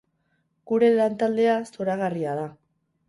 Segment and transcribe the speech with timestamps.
[0.71, 2.49] Gure lantaldea zoragarria da.